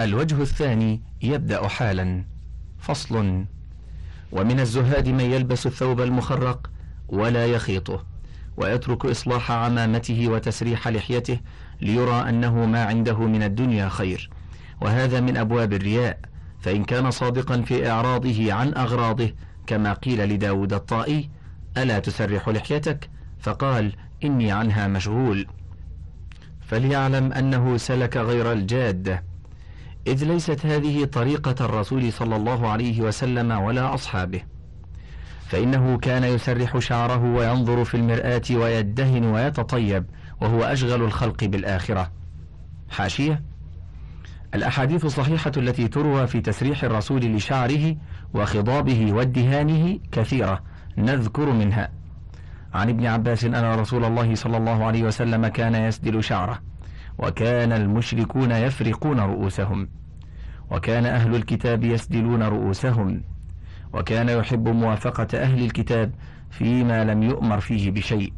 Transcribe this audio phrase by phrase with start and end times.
[0.00, 2.24] الوجه الثاني يبدأ حالا
[2.78, 3.44] فصل
[4.32, 6.70] ومن الزهاد من يلبس الثوب المخرق
[7.08, 8.04] ولا يخيطه
[8.56, 11.40] ويترك إصلاح عمامته وتسريح لحيته
[11.80, 14.30] ليرى أنه ما عنده من الدنيا خير.
[14.80, 16.18] وهذا من أبواب الرياء
[16.60, 19.32] فإن كان صادقا في إعراضه عن أغراضه
[19.66, 21.30] كما قيل لداود الطائي
[21.76, 23.92] ألا تسرح لحيتك؟ فقال
[24.24, 25.46] إني عنها مشغول.
[26.60, 29.29] فليعلم أنه سلك غير الجادة
[30.06, 34.40] إذ ليست هذه طريقة الرسول صلى الله عليه وسلم ولا أصحابه.
[35.46, 40.04] فإنه كان يسرح شعره وينظر في المرآة ويدهن ويتطيب
[40.40, 42.10] وهو أشغل الخلق بالآخرة.
[42.90, 43.42] حاشية.
[44.54, 47.96] الأحاديث الصحيحة التي تروى في تسريح الرسول لشعره
[48.34, 50.62] وخضابه وادهانه كثيرة
[50.98, 51.90] نذكر منها.
[52.74, 56.69] عن ابن عباس أن رسول الله صلى الله عليه وسلم كان يسدل شعره.
[57.22, 59.88] وكان المشركون يفرقون رؤوسهم
[60.70, 63.22] وكان أهل الكتاب يسدلون رؤوسهم
[63.92, 66.12] وكان يحب موافقة أهل الكتاب
[66.50, 68.32] فيما لم يؤمر فيه بشيء.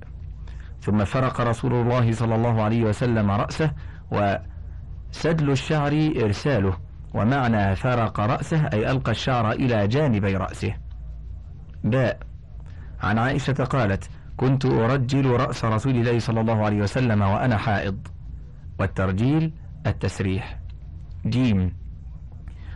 [0.81, 3.71] ثم فرق رسول الله صلى الله عليه وسلم رأسه
[4.11, 6.77] وسدل الشعر إرساله
[7.15, 10.75] ومعنى فرق رأسه أي ألقى الشعر إلى جانبي رأسه.
[11.85, 12.19] باء.
[13.03, 18.09] عن عائشة قالت كنت أرجل رأس رسول الله صلى الله عليه وسلم وأنا حائض.
[18.79, 19.53] والترجيل
[19.87, 20.59] التسريح.
[21.27, 21.73] جيم.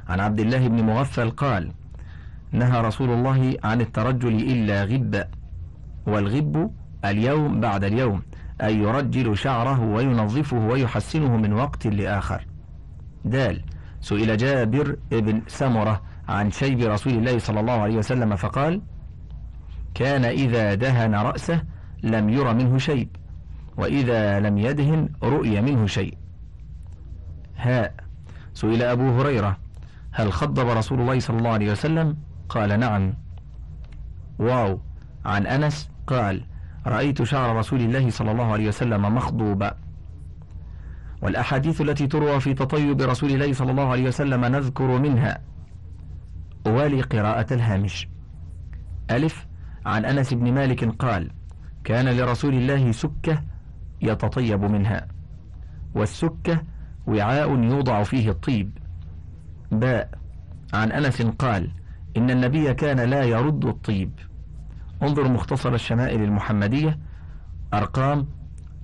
[0.08, 1.72] عن عبد الله بن مغفل قال
[2.52, 5.24] نهى رسول الله عن الترجل إلا غب
[6.06, 6.70] والغب
[7.04, 8.22] اليوم بعد اليوم
[8.62, 12.46] أي يرجل شعره وينظفه ويحسنه من وقت لآخر.
[13.24, 13.62] دال
[14.00, 18.82] سئل جابر بن سمرة عن شيب رسول الله صلى الله عليه وسلم فقال
[19.94, 21.62] كان إذا دهن رأسه
[22.02, 23.08] لم ير منه شيء
[23.76, 26.18] وإذا لم يدهن رؤي منه شيء.
[27.56, 27.94] هاء
[28.54, 29.58] سئل أبو هريرة
[30.12, 32.16] هل خضب رسول الله صلى الله عليه وسلم؟
[32.48, 33.14] قال نعم.
[34.38, 34.80] واو
[35.24, 36.44] عن أنس قال
[36.86, 39.74] رأيت شعر رسول الله صلى الله عليه وسلم مخضوبا.
[41.22, 45.40] والأحاديث التي تروى في تطيب رسول الله صلى الله عليه وسلم نذكر منها.
[46.66, 48.08] أوالي قراءة الهامش.
[49.10, 49.46] ألف
[49.86, 51.30] عن أنس بن مالك قال
[51.84, 53.42] كان لرسول الله سكة
[54.06, 55.06] يتطيب منها.
[55.94, 56.62] والسكة
[57.06, 58.78] وعاء يوضع فيه الطيب.
[59.70, 60.10] باء
[60.74, 61.70] عن أنس قال
[62.16, 64.10] إن النبي كان لا يرد الطيب.
[65.02, 66.98] انظر مختصر الشمائل المحمدية.
[67.74, 68.26] أرقام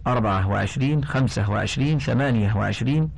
[0.07, 3.11] أربعة وعشرين خمسة وعشرين ثمانية وعشرين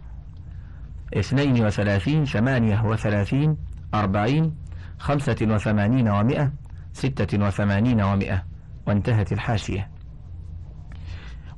[1.15, 3.56] اثنين وثلاثين ثمانية وثلاثين
[3.94, 4.54] أربعين
[4.98, 6.53] خمسة وثمانين ومئة
[6.92, 8.42] ستة وثمانين ومئة.
[8.86, 9.94] وانتهت الحاشية.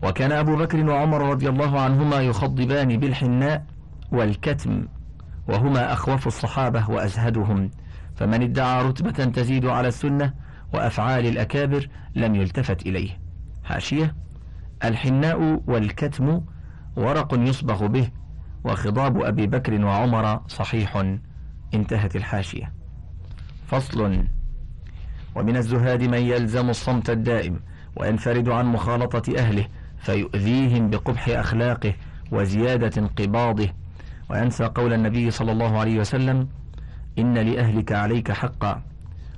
[0.02, 3.66] وكان أبو بكر وعمر رضي الله عنهما يخضبان بالحناء
[4.12, 4.88] والكتم
[5.48, 7.70] وهما أخوف الصحابة وأزهدهم.
[8.16, 10.32] فمن ادعى رتبة تزيد على السنة
[10.74, 13.18] وأفعال الأكابر لم يلتفت إليه.
[13.64, 14.14] حاشية
[14.84, 16.40] الحناء والكتم
[16.96, 18.10] ورق يصبغ به
[18.64, 21.04] وخضاب أبي بكر وعمر صحيح.
[21.74, 22.72] انتهت الحاشية.
[23.66, 24.24] فصل
[25.34, 27.60] ومن الزهاد من يلزم الصمت الدائم
[27.96, 29.66] وينفرد عن مخالطة أهله
[29.98, 31.94] فيؤذيهم بقبح أخلاقه
[32.32, 33.68] وزيادة انقباضه.
[34.30, 36.48] وينسى قول النبي صلى الله عليه وسلم
[37.18, 38.82] إن لأهلك عليك حقا.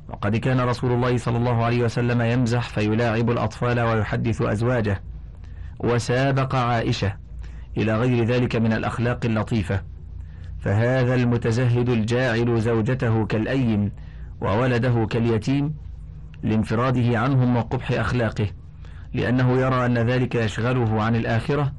[0.08, 5.02] وقد كان رسول الله صلى الله عليه وسلم يمزح فيلاعب الأطفال ويحدث أزواجه.
[5.80, 7.12] وسابق عائشة
[7.76, 9.82] إلى غير ذلك من الأخلاق اللطيفة.
[10.58, 13.92] فهذا المتزهد الجاعل زوجته كالأيم
[14.40, 15.74] وولده كاليتيم
[16.42, 18.46] لانفراده عنهم وقبح أخلاقه.
[19.18, 21.72] لأنه يرى أن ذلك يشغله عن الآخرة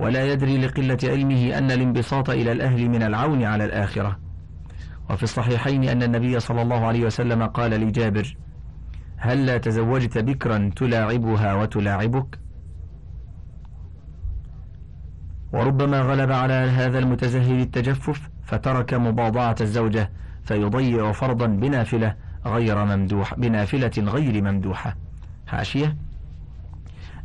[0.00, 4.18] ولا يدري لقلة علمه أن الانبساط إلى الأهل من العون على الآخرة.
[5.10, 8.36] وفي الصحيحين أن النبي صلى الله عليه وسلم قال لجابر
[9.16, 12.38] هل لا تزوجت بكرا تلاعبها وتلاعبك؟
[15.52, 20.10] وربما غلب على هذا المتزهد التجفف فترك مباضعة الزوجة
[20.44, 22.14] فيضيع فرضا بنافلة
[22.46, 24.96] غير ممدوح بنافلة غير ممدوحة.
[25.46, 25.96] حاشية؟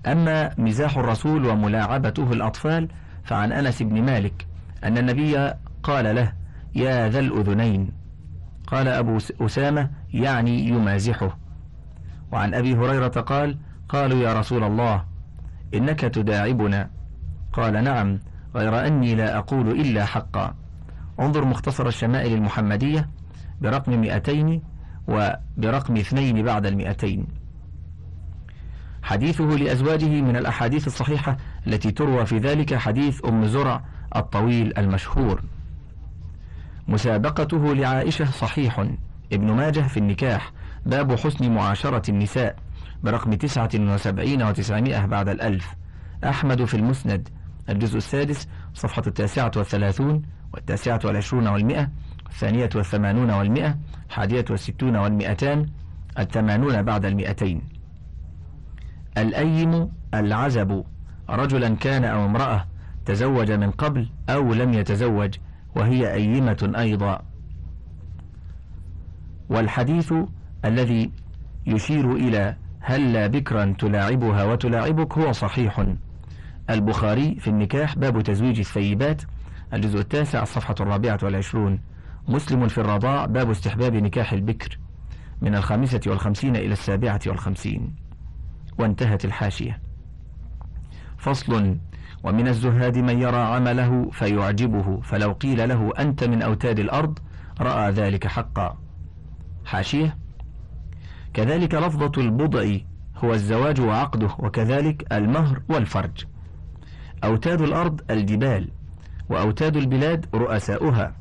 [0.08, 2.90] أما مزاح الرسول وملاعبته الأطفال
[3.24, 4.48] فعن أنس بن مالك
[4.84, 5.54] أن النبي
[5.84, 6.34] قال له
[6.76, 7.92] يا ذا الأذنين.
[8.68, 11.38] قال أبو أسامة يعني يمازحه.
[12.32, 13.58] وعن أبي هريرة قال
[13.90, 15.04] قالوا يا رسول الله
[15.74, 16.90] إنك تداعبنا.
[17.54, 18.20] قال نعم
[18.56, 20.56] غير أني لا أقول إلا حقا.
[21.20, 23.10] انظر مختصر الشمائل المحمدية
[23.62, 24.62] برقم مئتين
[25.08, 27.28] وبرقم اثنين بعد المئتين.
[29.06, 31.38] حديثه لأزواجه من الأحاديث الصحيحة
[31.68, 33.82] التي تروى في ذلك حديث أم زرع
[34.16, 35.42] الطويل المشهور.
[36.88, 38.80] مسابقته لعائشة صحيح.
[39.34, 40.52] ابن ماجه في النكاح.
[40.86, 42.56] باب حسن معاشرة النساء.
[43.04, 45.76] برقم تسعة وسبعين وتسعمائة بعد الألف.
[46.24, 47.30] أحمد في المسند.
[47.70, 50.22] الجزء السادس صفحة التاسعة والثلاثون
[50.54, 51.90] والتاسعة والعشرون والمئة
[52.30, 53.78] الثانية والثمانون والمئة
[54.08, 55.66] الحادية والستون والمئتان
[56.20, 57.75] الثمانون بعد المئتين.
[59.18, 60.84] الأيم العزب.
[61.30, 62.66] رجلا كان أو امرأة
[63.06, 65.34] تزوج من قبل أو لم يتزوج
[65.76, 67.22] وهي أيمة أيضا.
[69.50, 70.14] والحديث
[70.66, 71.12] الذي
[71.66, 75.86] يشير إلى هل بكرا تلاعبها وتلاعبك هو صحيح.
[76.70, 79.22] البخاري في النكاح باب تزويج الثيبات
[79.74, 81.80] الجزء التاسع الصفحة الرابعة والعشرون.
[82.28, 84.80] مسلم في الرضاع باب استحباب نكاح البكر
[85.42, 88.05] من الخامسة والخمسين إلى السابعة والخمسين.
[88.80, 89.82] وانتهت الحاشية.
[91.18, 91.78] فصل
[92.24, 97.20] ومن الزهاد من يرى عمله فيعجبه فلو قيل له أنت من أوتاد الأرض
[97.62, 98.78] رأى ذلك حقا.
[99.66, 100.18] حاشية
[101.34, 102.78] كذلك لفظة البضع
[103.18, 106.26] هو الزواج وعقده وكذلك المهر والفرج.
[107.24, 108.70] أوتاد الأرض الجبال
[109.30, 111.16] وأوتاد البلاد رؤساؤها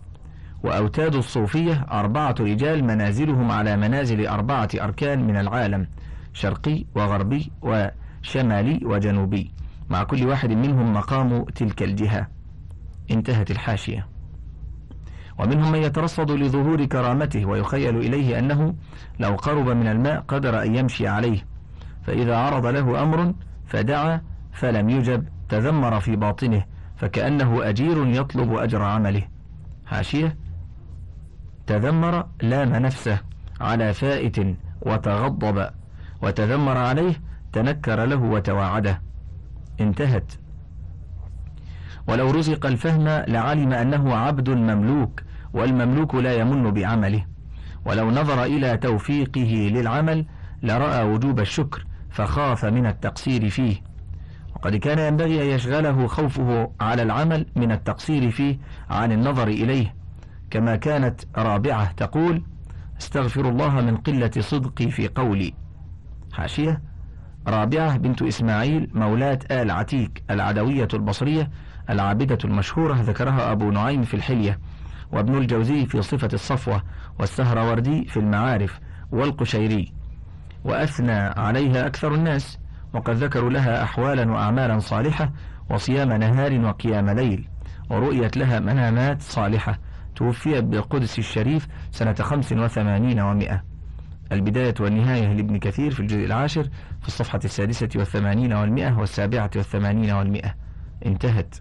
[0.64, 5.86] وأوتاد الصوفية أربعة رجال منازلهم على منازل أربعة أركان من العالم.
[6.34, 9.50] شرقي وغربي وشمالي وجنوبي.
[9.90, 12.26] مع كل واحد منهم مقام تلك الجهة.
[13.10, 14.06] انتهت الحاشية.
[15.38, 18.74] ومنهم من يترصد لظهور كرامته ويخيل إليه أنه
[19.18, 21.46] لو قرب من الماء قدر أن يمشي عليه.
[22.02, 23.34] فإذا عرض له أمر
[23.66, 24.20] فدعا
[24.52, 26.64] فلم يجب تذمر في باطنه
[26.96, 29.22] فكأنه أجير يطلب أجر عمله.
[29.86, 30.36] حاشية.
[31.66, 33.20] تذمر لام نفسه
[33.60, 34.36] على فائت
[34.82, 35.68] وتغضب.
[36.24, 37.14] وتذمر عليه
[37.52, 39.02] تنكر له وتواعده.
[39.80, 40.32] انتهت.
[42.08, 45.22] ولو رزق الفهم لعلم أنه عبد مملوك
[45.54, 47.24] والمملوك لا يمن بعمله.
[47.86, 50.26] ولو نظر إلى توفيقه للعمل
[50.62, 53.76] لرأى وجوب الشكر فخاف من التقصير فيه.
[54.54, 58.58] وقد كان ينبغي أن يشغله خوفه على العمل من التقصير فيه
[58.90, 59.94] عن النظر إليه.
[60.50, 62.42] كما كانت رابعة تقول
[63.00, 65.63] استغفر الله من قلة صدقي في قولي.
[66.34, 66.82] حاشية
[67.46, 71.50] رابعة بنت إسماعيل مولاة آل عتيك العدوية البصرية
[71.90, 74.58] العابدة المشهورة ذكرها أبو نعيم في الحلية
[75.12, 76.82] وابن الجوزي في صفة الصفوة
[77.20, 78.80] والسهروردي في المعارف
[79.12, 79.92] والقشيري.
[80.64, 82.58] وأثنى عليها أكثر الناس
[82.94, 85.32] وقد ذكروا لها أحوالا وأعمالا صالحة
[85.70, 87.48] وصيام نهار وقيام ليل
[87.90, 89.78] ورؤيت لها منامات صالحة
[90.16, 93.73] توفيت بالقدس الشريف سنة خمس وثمانين ومائة.
[94.32, 96.64] البداية والنهاية لابن كثير في الجزء العاشر
[97.00, 100.54] في الصفحة السادسة والثمانين والمئة والسابعة والثمانين والمئة.
[101.06, 101.54] انتهت.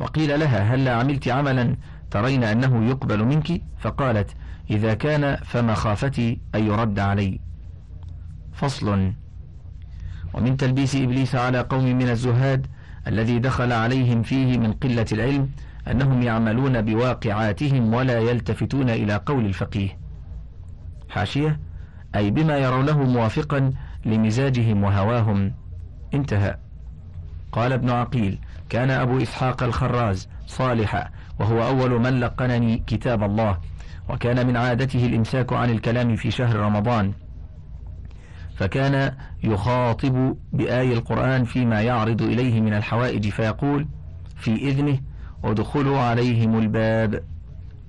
[0.00, 1.76] وقيل لها هل عملت عملا
[2.10, 4.30] ترين أنه يقبل منك؟ فقالت
[4.70, 7.40] إذا كان فمخافتي أن يرد علي.
[8.52, 9.12] فصل.
[10.34, 12.66] ومن تلبيس إبليس على قوم من الزهاد
[13.06, 15.50] الذي دخل عليهم فيه من قلة العلم
[15.90, 20.01] أنهم يعملون بواقعاتهم ولا يلتفتون إلى قول الفقيه.
[21.12, 21.60] حاشية
[22.16, 23.72] أي بما يرونه موافقا
[24.04, 25.52] لمزاجهم وهواهم.
[26.14, 26.56] انتهى.
[27.52, 28.38] قال ابن عقيل
[28.68, 33.58] كان أبو إسحاق الخراز صالحا وهو أول من لقنني كتاب الله
[34.08, 37.12] وكان من عادته الإمساك عن الكلام في شهر رمضان.
[38.56, 39.14] فكان
[39.44, 43.88] يخاطب بآي القرآن فيما يعرض إليه من الحوائج فيقول
[44.36, 44.98] في إذنه
[45.44, 47.24] ادخلوا عليهم الباب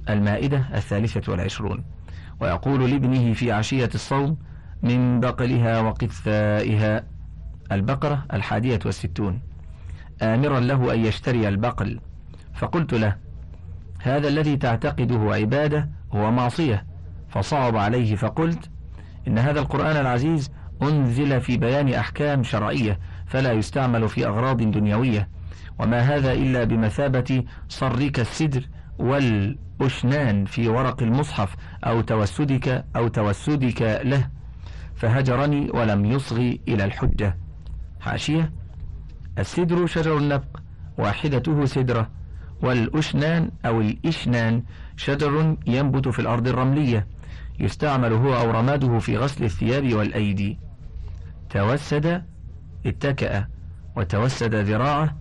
[0.10, 1.93] المائدة الثالثة والعشرون.
[2.44, 4.38] ويقول لابنه في عشية الصوم
[4.84, 7.04] من بقلها وقثائها
[7.72, 9.42] البقرة الحادية والستون
[10.22, 12.00] آمرا له أن يشتري البقل.
[12.54, 13.16] فقلت له
[14.02, 16.86] هذا الذي تعتقده عبادة هو معصية.
[17.30, 18.70] فصعب عليه فقلت
[19.28, 25.30] إن هذا القرآن العزيز أنزل في بيان أحكام شرعية فلا يستعمل في أغراض دنيوية.
[25.80, 28.68] وما هذا إلا بمثابة صرك السدر
[29.00, 34.30] والأشنان في ورق المصحف أو توسدك أو توسدك له
[34.96, 37.38] فهجرني ولم يصغي إلى الحجة.
[38.00, 38.52] حاشية.
[39.40, 40.60] السدر شجر النبق
[40.98, 42.10] واحدته سدرة.
[42.62, 44.64] والأشنان أو الإشنان
[44.98, 47.08] شجر ينبت في الأرض الرملية
[47.60, 50.60] يستعمل هو أو رماده في غسل الثياب والأيدي.
[51.50, 52.24] توسد
[52.86, 53.48] اتكأ
[53.96, 55.18] وتوسد ذراعه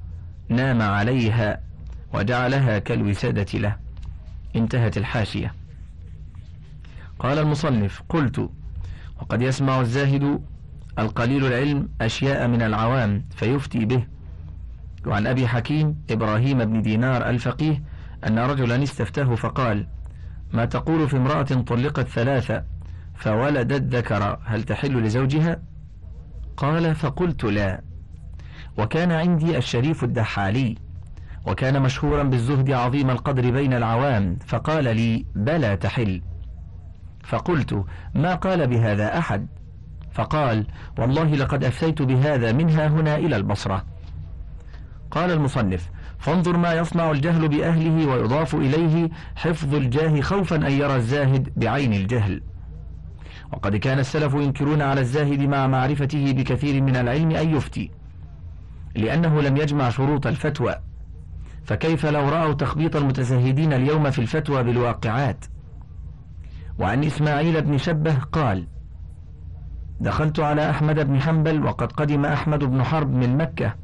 [0.48, 1.71] نام عليها.
[2.14, 3.76] وجعلها كالوسادة له.
[4.56, 5.54] انتهت الحاشية.
[7.18, 8.50] قال المصنف قلت
[9.20, 10.42] وقد يسمع الزاهد
[10.98, 14.06] القليل العلم أشياء من العوام فيفتي به.
[15.06, 17.82] وعن أبي حكيم إبراهيم بن دينار الفقيه
[18.26, 19.86] أن رجلا استفتاه فقال
[20.52, 22.64] ما تقول في امرأة طلقت ثلاثة
[23.14, 25.62] فولدت ذكر هل تحل لزوجها؟
[26.56, 27.80] قال فقلت لا.
[28.78, 30.74] وكان عندي الشريف الدحالي
[31.46, 36.22] وكان مشهورا بالزهد عظيم القدر بين العوام فقال لي بلى تحل.
[37.24, 37.84] فقلت
[38.14, 39.46] ما قال بهذا أحد؟
[40.12, 40.66] فقال
[40.98, 43.84] والله لقد أفتيت بهذا منها هنا إلى البصرة.
[45.10, 51.52] قال المصنف فانظر ما يصنع الجهل بأهله ويضاف إليه حفظ الجاه خوفا أن يرى الزاهد
[51.56, 52.42] بعين الجهل.
[53.52, 57.90] وقد كان السلف ينكرون على الزاهد مع معرفته بكثير من العلم أن يفتي
[58.96, 60.74] لأنه لم يجمع شروط الفتوى.
[61.64, 65.44] فكيف لو رأوا تخبيط المتزهدين اليوم في الفتوى بالواقعات؟
[66.78, 68.66] وعن إسماعيل بن شبه قال
[70.00, 73.74] دخلت على أحمد بن حنبل وقد قدم أحمد بن حرب من مكة.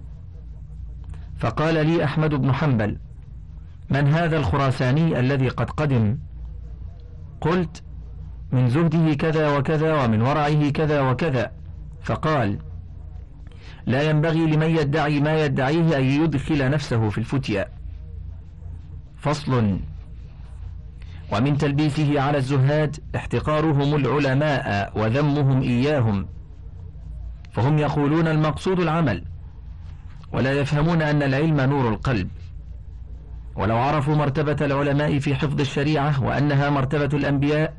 [1.37, 2.99] فقال لي أحمد بن حنبل
[3.90, 6.18] من هذا الخراساني الذي قد قدم؟
[7.40, 7.82] قلت
[8.52, 11.52] من زهده كذا وكذا ومن ورعه كذا وكذا.
[12.02, 12.58] فقال
[13.88, 17.68] لا ينبغي لمن يدعي ما يدعيه أن يدخل نفسه في الفتيا
[19.16, 19.80] فصل.
[21.33, 26.26] ومن تلبيسه على الزهاد احتقارهم العلماء وذمهم إياهم.
[27.52, 29.25] فهم يقولون المقصود العمل
[30.33, 32.28] ولا يفهمون أن العلم نور القلب.
[33.57, 37.75] ولو عرفوا مرتبة العلماء في حفظ الشريعة وأنها مرتبة الأنبياء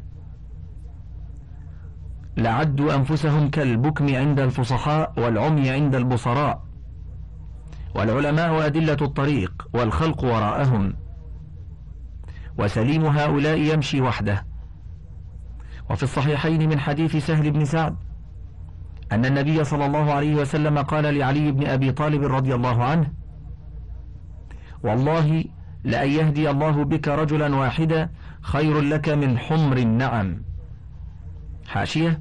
[2.40, 6.64] لعدوا أنفسهم كالبكم عند الفصحاء والعمي عند البصراء.
[7.96, 10.94] والعلماء أدلة الطريق والخلق وراءهم.
[12.58, 14.46] وسليم هؤلاء يمشي وحده.
[15.90, 17.96] وفي الصحيحين من حديث سهل بن سعد
[19.12, 23.12] أن النبي صلى الله عليه وسلم قال لعلي بن أبي طالب رضي الله عنه
[24.84, 25.46] والله
[25.84, 28.10] لأن يهدي الله بك رجلا واحدا
[28.42, 30.42] خير لك من حمر النعم.
[31.68, 32.20] حاشية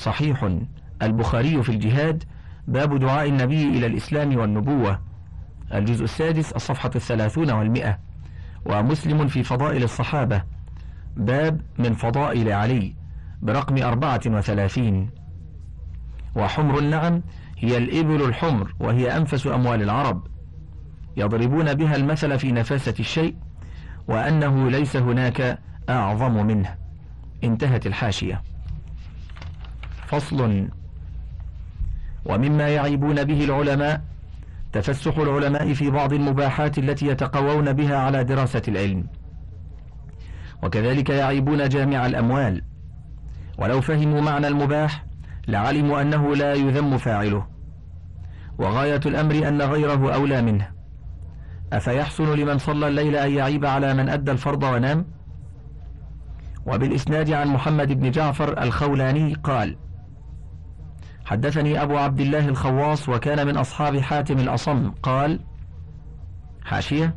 [0.00, 0.48] صحيح.
[1.02, 2.24] البخاري في الجهاد
[2.68, 5.00] باب دعاء النبي إلى الإسلام والنبوة.
[5.74, 7.98] الجزء السادس الصفحة الثلاثون والمئة.
[8.64, 10.42] ومسلم في فضائل الصحابة.
[11.16, 12.94] باب من فضائل علي
[13.42, 15.10] برقم أربعة وثلاثين.
[16.36, 17.22] وحمر النعم
[17.58, 20.26] هي الإبل الحمر وهي أنفس أموال العرب.
[21.16, 23.36] يضربون بها المثل في نفاسة الشيء
[24.08, 26.74] وأنه ليس هناك أعظم منه.
[27.44, 28.49] انتهت الحاشية.
[30.10, 30.68] فصل.
[32.24, 34.00] ومما يعيبون به العلماء
[34.72, 39.06] تفسح العلماء في بعض المباحات التي يتقوون بها على دراسة العلم.
[40.62, 42.62] وكذلك يعيبون جامع الأموال.
[43.58, 45.04] ولو فهموا معنى المباح
[45.48, 47.46] لعلموا أنه لا يذم فاعله.
[48.58, 50.68] وغاية الأمر أن غيره أولى منه.
[51.72, 55.04] أفيحسن لمن صلى الليل أن يعيب على من أدى الفرض ونام؟
[56.66, 59.76] وبالإسناد عن محمد بن جعفر الخولاني قال
[61.30, 64.90] حدثني أبو عبد الله الخواص وكان من أصحاب حاتم الأصم.
[65.02, 65.40] قال
[66.64, 67.14] حاشية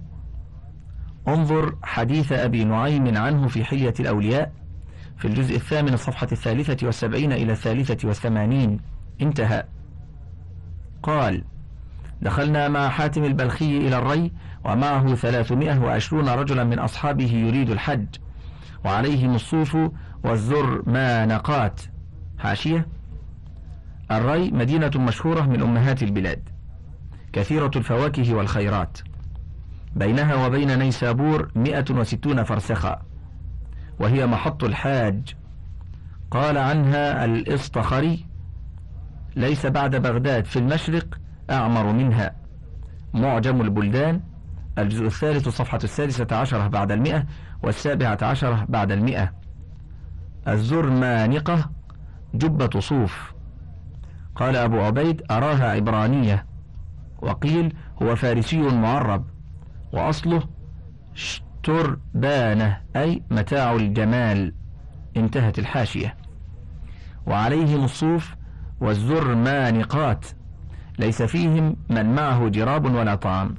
[1.28, 4.52] انظر حديث أبي نعيم عنه في حلية الأولياء
[5.18, 8.80] في الجزء الثامن الصفحة الثالثة والسبعين إلى الثالثة والثمانين.
[9.22, 9.64] انتهى.
[11.04, 11.44] قال
[12.22, 14.32] دخلنا مع حاتم البلخي إلى الري
[14.66, 18.08] ومعه ثلاثمائة وعشرون رجلا من أصحابه يريد الحج
[18.86, 19.78] وعليهم الصوف
[20.24, 21.82] والزر ما نقات.
[22.40, 22.88] حاشية
[24.18, 26.50] الري مدينة مشهورة من أمهات البلاد
[27.34, 28.98] كثيرة الفواكه والخيرات
[29.96, 33.02] بينها وبين نيسابور مئة وستون فرسخا
[34.00, 35.36] وهي محط الحاج.
[36.32, 38.26] قال عنها الإصطخري
[39.36, 42.36] ليس بعد بغداد في المشرق أعمر منها.
[43.14, 44.22] معجم البلدان
[44.78, 47.26] الجزء الثالث صفحة السادسة عشرة بعد المئة
[47.64, 49.34] والسابعة عشرة بعد المئة.
[50.48, 51.70] الزرمانقة
[52.34, 53.33] جبة صوف.
[54.36, 56.46] قال أبو عبيد أراها عبرانية.
[57.22, 59.26] وقيل هو فارسي معرب.
[59.94, 60.44] وأصله
[61.14, 64.54] شتربانة أي متاع الجمال.
[65.18, 66.16] انتهت الحاشية.
[67.28, 68.36] وعليهم الصوف
[68.82, 70.26] والزرمانقات.
[71.00, 73.56] ليس فيهم من معه جراب ولا طعام.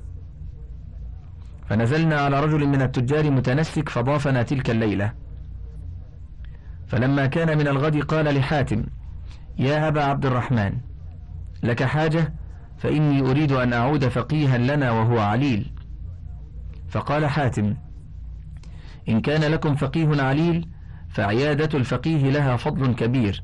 [1.68, 5.12] فنزلنا على رجل من التجار متنسك فضافنا تلك الليلة.
[6.86, 8.84] فلما كان من الغد قال لحاتم
[9.58, 10.72] يا أبا عبد الرحمن
[11.62, 12.34] لك حاجة؟
[12.78, 15.72] فإني أريد أن أعود فقيها لنا وهو عليل.
[16.88, 17.76] فقال حاتم
[19.08, 20.68] إن كان لكم فقيه عليل
[21.08, 23.42] فعيادة الفقيه لها فضل كبير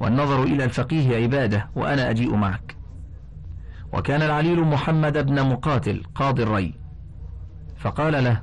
[0.00, 2.76] والنظر إلى الفقيه عبادة وأنا أجيء معك.
[3.92, 6.74] وكان العليل محمد بن مقاتل قاضي الري.
[7.76, 8.42] فقال له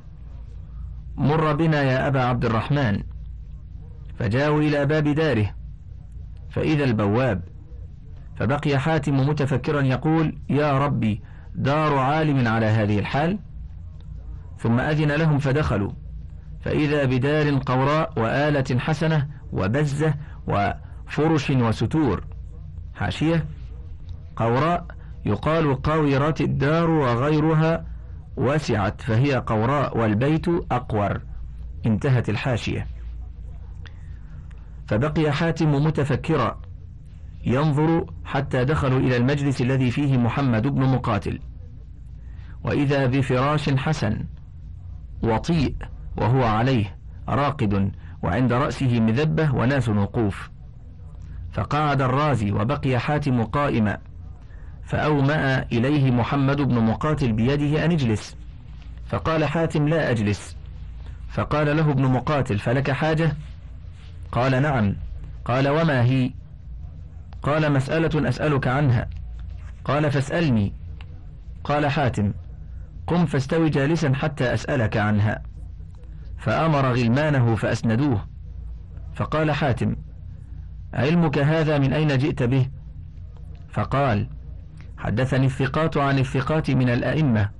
[1.16, 3.02] مر بنا يا أبا عبد الرحمن
[4.18, 5.57] فجاءوا إلى باب داره
[6.50, 7.42] فإذا البواب.
[8.36, 11.22] فبقي حاتم متفكرا يقول يا ربي
[11.54, 13.38] دار عالم على هذه الحال.
[14.58, 15.92] ثم أذن لهم فدخلوا.
[16.60, 20.14] فإذا بدار قوراء وآلة حسنة وبزة
[20.46, 22.24] وفرش وستور.
[22.94, 23.44] حاشية.
[24.36, 24.86] قوراء
[25.26, 27.84] يقال قاورات الدار وغيرها
[28.36, 31.20] وسعت فهي قوراء والبيت أقور.
[31.86, 32.86] انتهت الحاشية.
[34.88, 36.60] فبقي حاتم متفكرا
[37.46, 41.40] ينظر حتى دخلوا إلى المجلس الذي فيه محمد بن مقاتل.
[42.64, 44.24] وإذا بفراش حسن
[45.22, 45.74] وطيء
[46.16, 46.96] وهو عليه
[47.28, 47.92] راقد
[48.22, 50.50] وعند رأسه مذبة وناس وقوف.
[51.52, 53.98] فقعد الرازي وبقي حاتم قائما
[54.84, 58.36] فأومأ إليه محمد بن مقاتل بيده أن اجلس.
[59.06, 60.56] فقال حاتم لا أجلس.
[61.28, 63.36] فقال له ابن مقاتل فلك حاجة؟
[64.32, 64.94] قال نعم.
[65.44, 66.30] قال وما هي؟
[67.42, 69.08] قال مسألة أسألك عنها.
[69.84, 70.72] قال فاسألني.
[71.64, 72.32] قال حاتم.
[73.06, 75.42] قم فاستوي جالسا حتى أسألك عنها.
[76.38, 78.28] فأمر غلمانه فأسندوه.
[79.14, 79.96] فقال حاتم.
[80.94, 82.68] علمك هذا من أين جئت به؟
[83.70, 84.28] فقال.
[84.98, 87.50] حدثني الثقات عن الثقات من الأئمة.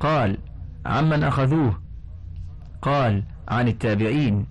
[0.00, 0.38] قال.
[0.86, 1.82] عمن أخذوه.
[2.82, 3.24] قال.
[3.48, 4.46] عن التابعين.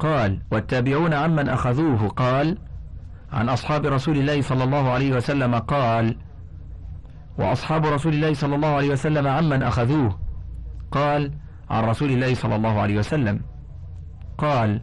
[0.00, 2.08] قال والتابعون عمن أخذوه.
[2.08, 2.58] قال
[3.32, 5.54] عن أصحاب رسول الله صلى الله عليه وسلم.
[5.54, 6.16] قال
[7.38, 10.18] وأصحاب رسول الله صلى الله عليه وسلم عمن أخذوه.
[10.90, 11.32] قال
[11.70, 13.40] عن رسول الله صلى الله عليه وسلم.
[14.38, 14.80] قال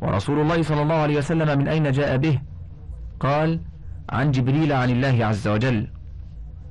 [0.00, 2.40] ورسول الله صلى الله عليه وسلم من أين جاء به؟
[3.20, 3.60] قال
[4.10, 5.88] عن جبريل عن الله عز وجل.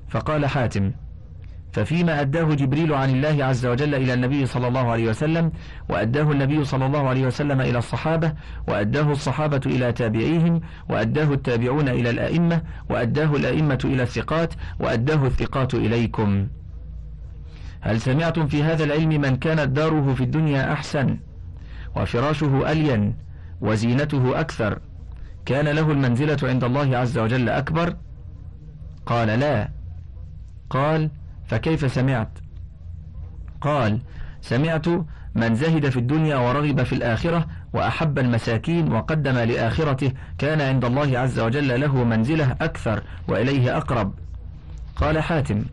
[0.09, 0.91] فقال حاتم
[1.73, 5.51] ففيما أداه جبريل عن الله عز وجل إلى النبي صلى الله عليه وسلم
[5.89, 8.33] وأداه النبي صلى الله عليه وسلم إلى الصحابة
[8.67, 16.47] وأداه الصحابة إلى تابعيهم وأداه التابعون إلى الأئمة وأداه الأئمة إلى الثقات وأداه الثقات إليكم.
[17.81, 21.17] هل سمعتم في هذا العلم من كانت داره في الدنيا أحسن
[21.95, 23.15] وفراشه ألين
[23.61, 24.79] وزينته أكثر؟
[25.45, 27.95] كان له المنزلة عند الله عز وجل أكبر؟
[29.05, 29.69] قال لا.
[30.69, 31.09] قال
[31.53, 32.29] فكيف سمعت؟
[33.61, 33.99] قال
[34.41, 34.87] سمعت
[35.35, 41.39] من زهد في الدنيا ورغب في الآخرة وأحب المساكين وقدم لآخرته كان عند الله عز
[41.39, 44.13] وجل له منزلة أكثر وإليه أقرب.
[44.95, 45.63] قال حاتم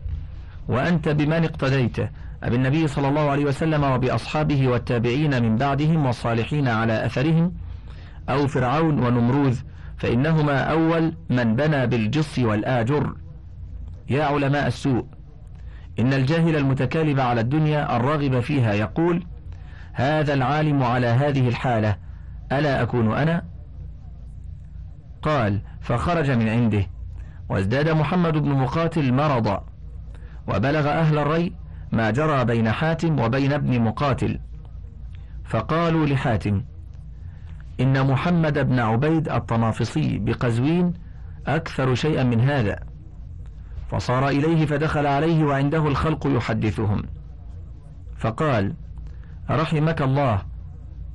[0.67, 1.97] وأنت بمن اقتديت؟
[2.43, 7.53] أبي النبي صلى الله عليه وسلم وبأصحابه والتابعين من بعدهم والصالحين على أثرهم؟
[8.29, 9.57] أو فرعون ونمروذ
[9.97, 13.15] فإنهما أول من بنى بالجص والآجر.
[14.09, 15.05] يا علماء السوء
[15.99, 19.25] إن الجاهل المتكالب على الدنيا الراغب فيها يقول
[19.93, 21.95] هذا العالم على هذه الحالة
[22.51, 23.45] ألا أكون أنا؟
[25.21, 26.87] قال فخرج من عنده
[27.49, 29.65] وازداد محمد بن مقاتل مرضا
[30.47, 31.53] وبلغ أهل الري
[31.91, 34.39] ما جرى بين حاتم وبين ابن مقاتل.
[35.45, 36.63] فقالوا لحاتم
[37.79, 40.93] إن محمد بن عبيد الطنافسي بقزوين
[41.47, 42.90] أكثر شيئا من هذا.
[43.91, 47.03] فصار إليه فدخل عليه وعنده الخلق يحدثهم.
[48.17, 48.73] فقال
[49.49, 50.41] رحمك الله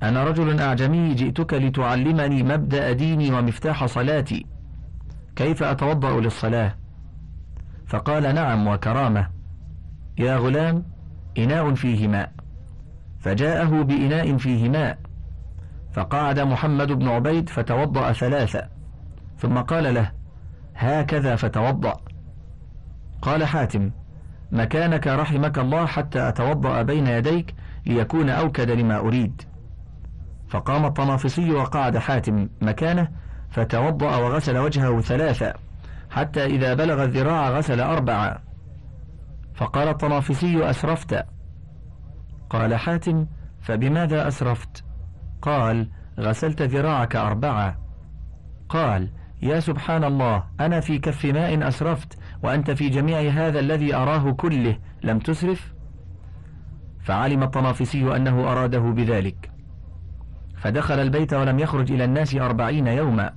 [0.03, 4.47] أنا رجل أعجمي جئتك لتعلمني مبدأ ديني ومفتاح صلاتي.
[5.37, 6.75] كيف أتوضأ للصلاة؟
[7.87, 9.29] فقال نعم وكرامة.
[10.19, 10.85] يا غلام
[11.39, 12.33] إناء فيه ماء.
[13.21, 14.99] فجاءه بإناء فيه ماء.
[15.93, 18.69] فقعد محمد بن عبيد فتوضأ ثلاثة.
[19.39, 20.13] ثم قال له
[20.77, 22.06] هكذا فتوضأ.
[23.23, 23.91] قال حاتم
[24.53, 27.55] مكانك رحمك الله حتى أتوضأ بين يديك
[27.87, 29.43] ليكون أوكد لما أريد.
[30.49, 33.09] فقام الطنافسي وقعد حاتم مكانه
[33.51, 35.55] فتوضأ وغسل وجهه ثلاثة
[36.11, 38.43] حتى إذا بلغ الذراع غسل أربعة
[39.55, 41.25] فقال الطنافسي أسرفت.
[42.51, 43.27] قال حاتم
[43.61, 44.85] فبماذا أسرفت؟
[45.43, 47.79] قال غسلت ذراعك أربعة
[48.69, 49.11] قال
[49.43, 54.79] يا سبحان الله أنا في كف ماء أسرفت وأنت في جميع هذا الذي أراه كله
[55.05, 55.75] لم تسرف؟
[57.01, 59.51] فعلم الطنافسي أنه أراده بذلك.
[60.57, 63.33] فدخل البيت ولم يخرج إلى الناس أربعين يوما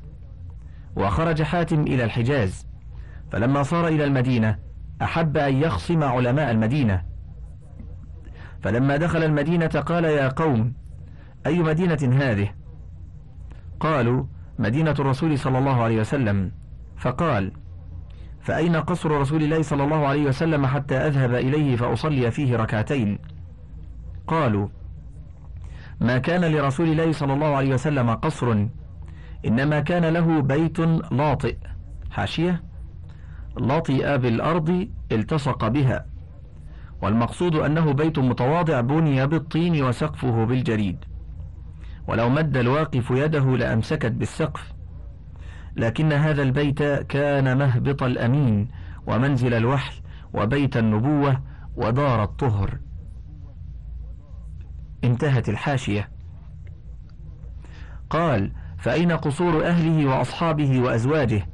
[0.96, 2.68] وخرج حاتم إلى الحجاز.
[3.32, 4.60] فلما صار إلى المدينة
[5.02, 7.04] أحب أن يخصم علماء المدينة.
[8.62, 10.74] فلما دخل المدينة قال يا قوم
[11.46, 12.50] أي مدينة هذه؟
[13.80, 14.26] قالوا
[14.60, 16.52] مدينة الرسول صلى الله عليه وسلم.
[16.98, 17.52] فقال
[18.50, 23.20] فأين قصر رسول الله صلى الله عليه وسلم حتى أذهب إليه فأصلي فيه ركعتين؟
[24.28, 24.68] قالوا
[26.02, 28.66] ما كان لرسول الله صلى الله عليه وسلم قصر
[29.46, 30.80] إنما كان له بيت
[31.12, 31.56] لاطئ.
[32.12, 32.64] حاشية؟
[33.58, 36.06] لطئ بالأرض التصق بها.
[37.02, 40.98] والمقصود أنه بيت متواضع بني بالطين وسقفه بالجريد.
[42.08, 44.79] ولو مد الواقف يده لأمسكت بالسقف.
[45.80, 48.68] لكن هذا البيت كان مهبط الأمين
[49.08, 50.02] ومنزل الوحي
[50.34, 51.42] وبيت النبوة
[51.76, 52.78] ودار الطهر.
[55.04, 56.10] انتهت الحاشية.
[58.10, 61.48] قال فأين قصور أهله وأصحابه وأزواجه؟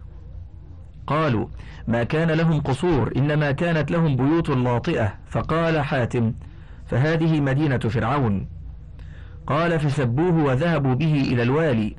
[1.08, 1.48] قالوا
[1.88, 5.14] ما كان لهم قصور إنما كانت لهم بيوت لاطئة.
[5.28, 6.34] فقال حاتم
[6.86, 8.48] فهذه مدينة فرعون.
[9.48, 11.96] قال فسبوه وذهبوا به إلى الوالي.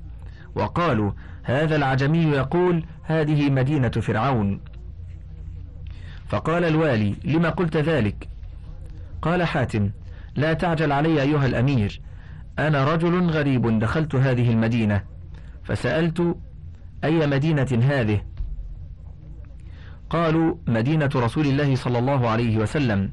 [0.54, 1.12] وقالوا
[1.46, 4.60] هذا العجمي يقول هذه مدينة فرعون.
[6.28, 8.28] فقال الوالي لما قلت ذلك؟
[9.22, 9.90] قال حاتم
[10.36, 12.00] لا تعجل علي أيها الأمير
[12.58, 15.02] أنا رجل غريب دخلت هذه المدينة
[15.64, 16.36] فسألت
[17.04, 18.20] أي مدينة هذه؟
[20.10, 23.12] قالوا مدينة رسول الله صلى الله عليه وسلم.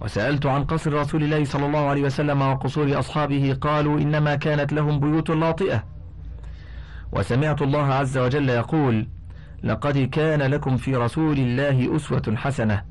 [0.00, 5.00] وسألت عن قصر رسول الله صلى الله عليه وسلم وقصور أصحابه قالوا إنما كانت لهم
[5.00, 5.99] بيوت لاطئة.
[7.12, 9.06] وسمعت الله عز وجل يقول
[9.62, 12.84] لقد كان لكم في رسول الله أسوة حسنة.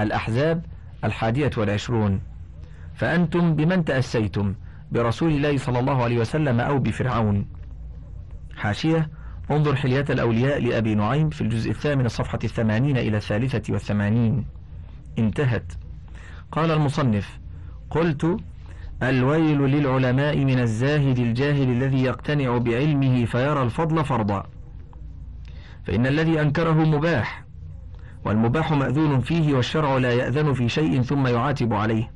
[0.00, 0.64] الأحزاب
[1.04, 2.20] الحادية والعشرون.
[2.94, 4.54] فأنتم بمن تأسيتم
[4.92, 7.46] برسول الله صلى الله عليه وسلم أو بفرعون؟
[8.56, 9.10] حاشية
[9.50, 14.46] انظر حلية الأولياء لأبي نعيم في الجزء الثامن الصفحة الثمانين إلى الثالثة والثمانين.
[15.18, 15.72] انتهت.
[16.52, 17.38] قال المصنف
[17.90, 18.36] قلت
[19.02, 24.46] الويل للعلماء من الزاهد الجاهل الذي يقتنع بعلمه فيرى الفضل فرضا.
[25.84, 27.44] فإن الذي أنكره مباح
[28.24, 32.10] والمباح مأذون فيه والشرع لا يأذن في شيء ثم يعاتب عليه.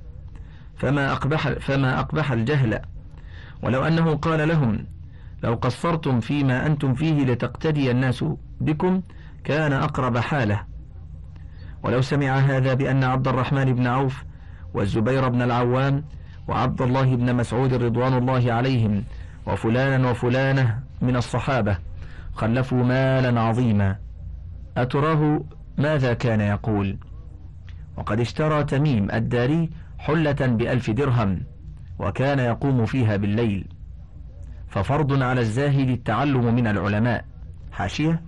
[0.76, 2.80] فما أقبح, فما أقبح الجهل.
[3.62, 4.86] ولو أنه قال لهم
[5.42, 8.24] لو قصرتم فيما أنتم فيه لتقتدي الناس
[8.60, 9.02] بكم
[9.44, 10.62] كان أقرب حاله.
[11.82, 14.24] ولو سمع هذا بأن عبد الرحمن بن عوف
[14.74, 16.04] والزبير بن العوام
[16.48, 19.04] وعبد الله بن مسعود رضوان الله عليهم
[19.46, 21.78] وفلانا وفلانة من الصحابة
[22.34, 23.96] خلفوا مالا عظيما.
[24.76, 25.44] أتراه
[25.78, 26.98] ماذا كان يقول؟
[27.96, 31.40] وقد اشترى تميم الداري حلة بألف درهم
[31.98, 33.68] وكان يقوم فيها بالليل.
[34.68, 37.24] ففرض على الزاهد التعلم من العلماء.
[37.72, 38.22] حاشية؟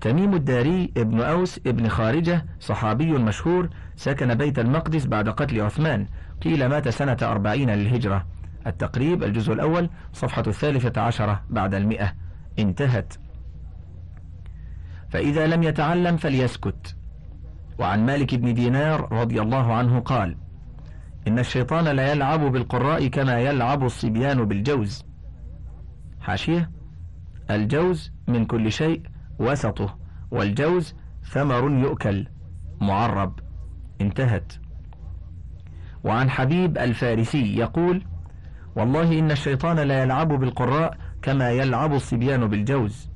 [0.00, 3.68] تميم الداري ابن أوس ابن خارجة صحابي مشهور
[4.00, 6.06] سكن بيت المقدس بعد قتل عثمان.
[6.42, 8.26] قيل مات سنة أربعين للهجرة.
[8.66, 12.12] التقريب الجزء الأول صفحة الثالثة عشرة بعد المئة.
[12.58, 13.14] انتهت.
[15.08, 16.96] فإذا لم يتعلم فليسكت.
[17.78, 20.36] وعن مالك بن دينار رضي الله عنه قال
[21.28, 25.04] إن الشيطان لا يلعب بالقراء كما يلعب الصبيان بالجوز.
[26.20, 26.70] حاشية
[27.50, 29.02] الجوز من كل شيء
[29.38, 29.98] وسطه
[30.30, 32.26] والجوز ثمر يؤكل.
[32.80, 33.49] معرب
[34.00, 34.52] انتهت.
[36.04, 38.04] وعن حبيب الفارسي يقول
[38.76, 43.10] والله إن الشيطان لا يلعب بالقراء كما يلعب الصبيان بالجوز.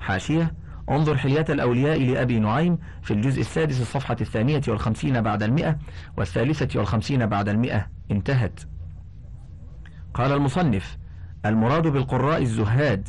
[0.00, 0.54] حاشية
[0.90, 5.78] انظر حلية الأولياء لأبي نعيم في الجزء السادس الصفحة الثانية والخمسين بعد المئة
[6.16, 7.86] والثالثة والخمسين بعد المئة.
[8.10, 8.60] انتهت.
[10.14, 10.98] قال المصنف
[11.46, 13.08] المراد بالقراء الزهاد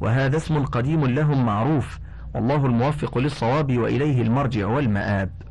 [0.00, 1.98] وهذا اسم قديم لهم معروف
[2.34, 5.47] والله الموفق للصواب وإليه المرجع والمآب.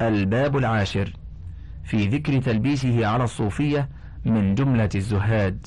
[0.00, 1.12] الباب العاشر
[1.84, 3.88] في ذكر تلبيسه على الصوفية
[4.24, 5.66] من جملة الزهاد.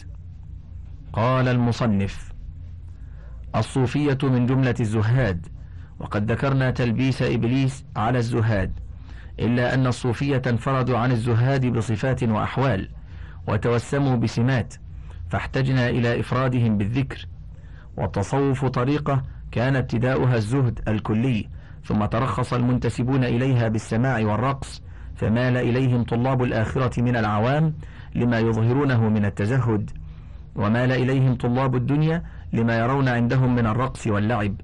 [1.14, 2.32] قال المصنف
[3.56, 5.48] الصوفية من جملة الزهاد
[6.00, 8.72] وقد ذكرنا تلبيس إبليس على الزهاد
[9.40, 12.90] إلا أن الصوفية انفردوا عن الزهاد بصفات وأحوال
[13.48, 14.74] وتوسموا بسمات
[15.30, 17.26] فاحتجنا إلى إفرادهم بالذكر
[17.98, 21.50] والتصوف طريقة كان ابتداؤها الزهد الكلي
[21.88, 24.82] ثم ترخص المنتسبون إليها بالسماع والرقص
[25.16, 27.74] فمال إليهم طلاب الآخرة من العوام
[28.16, 29.92] لما يظهرونه من التزهد
[30.56, 32.24] ومال إليهم طلاب الدنيا
[32.54, 34.56] لما يرون عندهم من الرقص واللعب.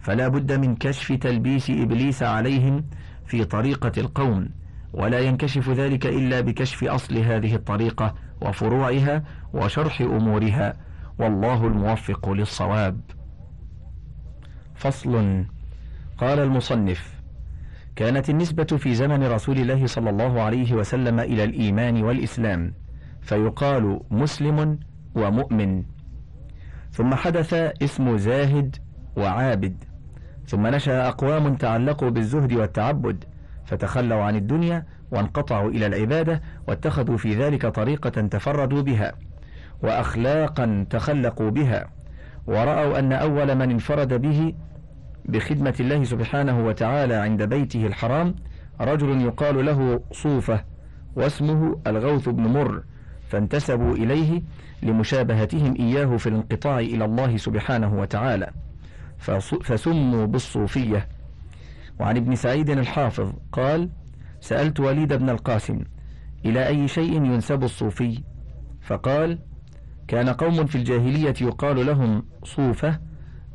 [0.00, 2.84] فلا بد من كشف تلبيس إبليس عليهم
[3.26, 4.48] في طريقة القوم
[4.92, 10.72] ولا ينكشف ذلك إلا بكشف أصل هذه الطريقة وفروعها وشرح أمورها.
[11.18, 13.00] والله الموفق للصواب.
[14.74, 15.44] فصل
[16.18, 17.14] قال المصنف
[17.96, 22.74] كانت النسبة في زمن رسول الله صلى الله عليه وسلم إلى الإيمان والإسلام
[23.20, 24.78] فيقال مسلم
[25.14, 25.84] ومؤمن.
[26.90, 28.76] ثم حدث اسم زاهد
[29.16, 29.84] وعابد
[30.46, 33.24] ثم نشأ أقوام تعلقوا بالزهد والتعبد
[33.64, 39.12] فتخلوا عن الدنيا وانقطعوا إلى العبادة واتخذوا في ذلك طريقة تفردوا بها
[39.82, 41.88] وأخلاقا تخلقوا بها
[42.46, 44.54] ورأوا أن أول من انفرد به
[45.28, 48.34] بخدمة الله سبحانه وتعالى عند بيته الحرام
[48.80, 50.64] رجل يقال له صوفة
[51.16, 52.82] واسمه الغوث بن مر
[53.28, 54.42] فانتسبوا إليه
[54.82, 58.50] لمشابهتهم إياه في الانقطاع إلى الله سبحانه وتعالى.
[59.62, 61.08] فسموا بالصوفية.
[62.00, 63.88] وعن ابن سعيد الحافظ قال
[64.40, 65.80] سألت وليد بن القاسم
[66.44, 68.22] إلى أي شيء ينسب الصوفي؟
[68.80, 69.38] فقال
[70.08, 72.98] كان قوم في الجاهلية يقال لهم صوفة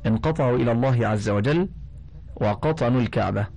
[0.05, 1.69] انقطعوا إلى الله عز وجل
[2.35, 3.47] وقطنوا الكعبة.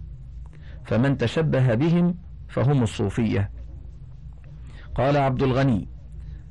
[0.84, 2.14] فمن تشبه بهم
[2.48, 3.50] فهم الصوفية.
[4.94, 5.88] قال عبد الغني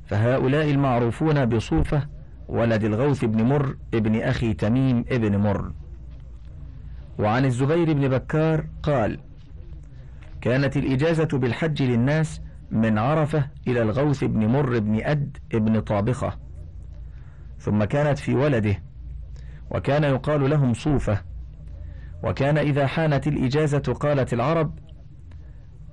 [0.06, 2.08] فهؤلاء المعروفون بصوفة
[2.48, 5.72] ولد الغوث بن مر ابن أخي تميم ابن مر.
[7.18, 9.18] وعن الزبير بن بكار قال
[10.40, 16.38] كانت الإجازة بالحج للناس من عرفة إلى الغوث بن مر بن أد ابن طابخة.
[17.58, 18.82] ثم كانت في ولده
[19.70, 21.20] وكان يقال لهم صوفة.
[22.24, 24.78] وكان إذا حانت الإجازة قالت العرب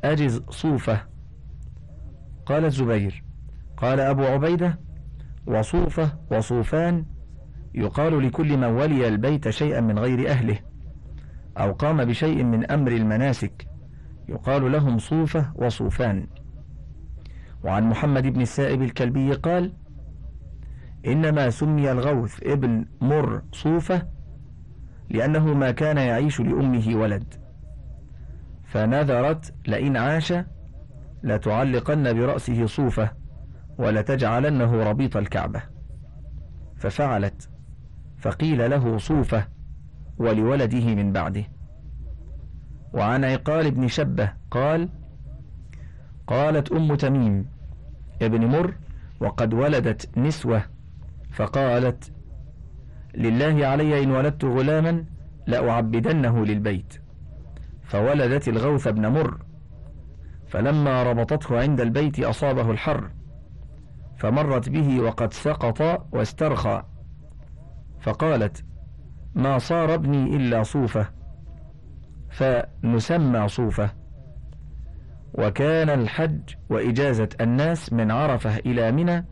[0.03, 1.01] أجز صوفة.
[2.45, 3.23] قال الزبير.
[3.77, 4.79] قال أبو عبيدة
[5.47, 7.05] وصوفة وصوفان
[7.75, 10.59] يقال لكل من ولي البيت شيئا من غير أهله
[11.57, 13.67] أو قام بشيء من أمر المناسك
[14.29, 16.27] يقال لهم صوفة وصوفان.
[17.63, 19.73] وعن محمد بن السائب الكلبي قال
[21.08, 24.08] إنما سمي الغوث ابن مر صوفة
[25.10, 27.34] لأنه ما كان يعيش لأمه ولد.
[28.63, 30.34] فنذرت لئن عاش
[31.24, 33.12] لتعلقن برأسه صوفة
[33.78, 35.63] ولتجعلنه ربيط الكعبة.
[36.78, 37.50] ففعلت
[38.18, 39.48] فقيل له صوفة
[40.18, 41.44] ولولده من بعده.
[42.94, 44.89] وعن عقال بن شبة قال
[46.28, 47.46] قالت أم تميم
[48.22, 48.74] ابن مر
[49.20, 50.72] وقد ولدت نسوة
[51.34, 52.13] فقالت
[53.15, 55.06] لله علي إن ولدت غلاما
[55.48, 56.93] لأعبدنه للبيت.
[57.84, 59.38] فولدت الغوث بن مر
[60.48, 63.12] فلما ربطته عند البيت أصابه الحر
[64.17, 66.84] فمرت به وقد سقط واسترخى.
[68.02, 68.65] فقالت
[69.36, 71.08] ما صار ابني إلا صوفة
[72.30, 73.89] فنسمى صوفة.
[75.34, 79.26] وكان الحج وإجازة الناس من عرفة إلى منى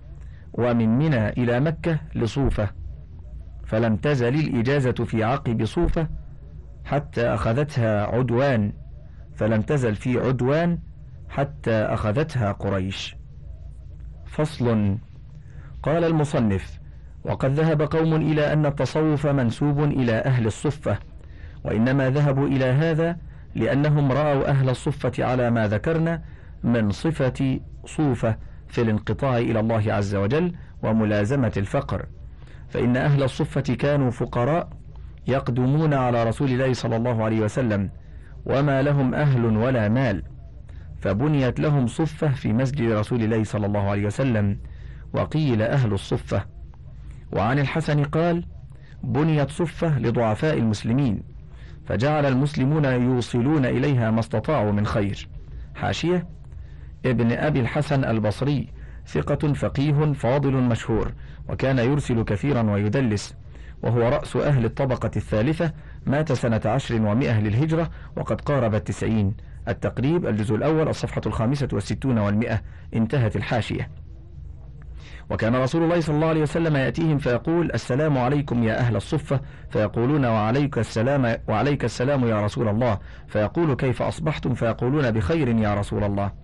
[0.54, 2.70] ومن منى إلى مكة لصوفة
[3.66, 6.08] فلم تزل الإجازة في عقب صوفة
[6.86, 8.74] حتى أخذتها عدوان
[9.36, 10.80] فلم تزل في عدوان
[11.30, 13.16] حتى أخذتها قريش.
[14.26, 14.98] فصل.
[15.84, 16.80] قال المصنف
[17.24, 20.98] وقد ذهب قوم إلى أن التصوف منسوب إلى أهل الصفة
[21.64, 23.18] وإنما ذهبوا إلى هذا
[23.56, 26.22] لأنهم رأوا أهل الصفة على ما ذكرنا
[26.64, 28.38] من صفة صوفة
[28.72, 30.54] في الانقطاع إلى الله عز وجل
[30.84, 32.06] وملازمة الفقر.
[32.70, 34.70] فإن أهل الصفة كانوا فقراء
[35.28, 37.90] يقدمون على رسول الله صلى الله عليه وسلم
[38.46, 40.24] وما لهم أهل ولا مال.
[41.02, 44.60] فبنيت لهم صفة في مسجد رسول الله صلى الله عليه وسلم
[45.14, 46.46] وقيل أهل الصفة.
[47.32, 48.46] وعن الحسن قال
[49.04, 51.24] بنيت صفة لضعفاء المسلمين
[51.86, 55.30] فجعل المسلمون يوصلون إليها ما استطاعوا من خير.
[55.76, 56.28] حاشية
[57.06, 58.68] ابن أبي الحسن البصري
[59.08, 61.12] ثقة فقيه فاضل مشهور
[61.50, 63.36] وكان يرسل كثيرا ويدلس
[63.84, 65.72] وهو رأس أهل الطبقة الثالثة
[66.06, 69.34] مات سنة عشر ومئة للهجرة وقد قارب التسعين.
[69.68, 72.62] التقريب الجزء الأول الصفحة الخامسة والستون والمئة.
[72.94, 73.90] انتهت الحاشية.
[75.30, 79.42] وكان رسول الله صلى الله عليه وسلم يأتيهم فيقول السلام عليكم يا أهل الصفة.
[79.70, 83.00] فيقولون وعليك السلام وعليك السلام يا رسول الله.
[83.28, 86.41] فيقول كيف أصبحتم؟ فيقولون بخير يا رسول الله.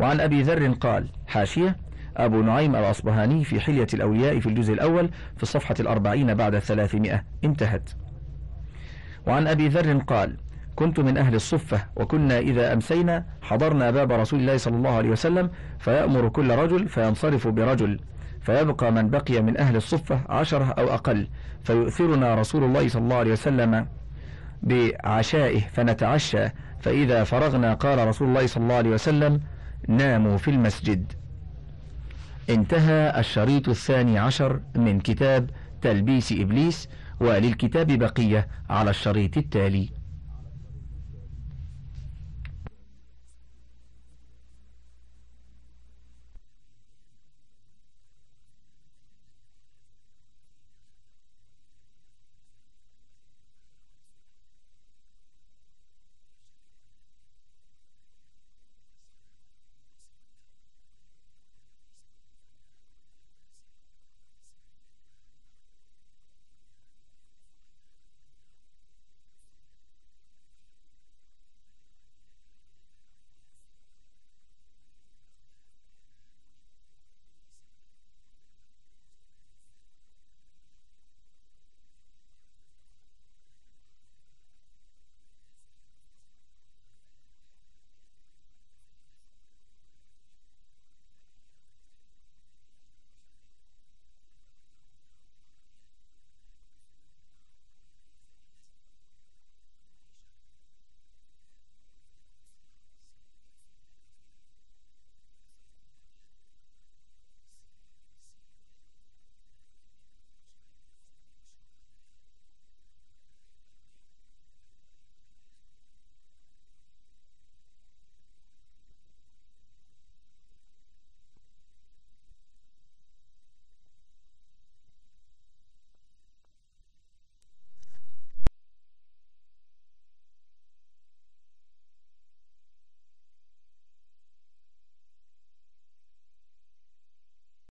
[0.00, 1.76] وعن أبي ذر قال حاشية
[2.16, 7.24] أبو نعيم الأصبهاني في حلية الأولياء في الجزء الأول في الصفحة الأربعين بعد الثلاثمائة.
[7.44, 7.90] انتهت.
[9.26, 10.36] وعن أبي ذر قال
[10.76, 15.50] كنت من أهل الصفة وكنا إذا أمسينا حضرنا باب رسول الله صلى الله عليه وسلم
[15.78, 18.00] فيأمر كل رجل فينصرف برجل
[18.40, 21.28] فيبقى من بقي من أهل الصفة عشرة أو أقل
[21.64, 23.86] فيؤثرنا رسول الله صلى الله عليه وسلم
[24.62, 26.48] بعشائه فنتعشى
[26.80, 29.40] فإذا فرغنا قال رسول الله صلى الله عليه وسلم
[29.88, 31.12] ناموا في المسجد.
[32.50, 35.50] انتهى الشريط الثاني عشر من كتاب
[35.82, 36.88] تلبيس إبليس
[37.20, 39.88] وللكتاب بقية على الشريط التالي.